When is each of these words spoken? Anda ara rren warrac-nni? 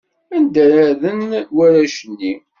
Anda 0.35 0.61
ara 0.69 0.85
rren 0.91 1.21
warrac-nni? 1.55 2.33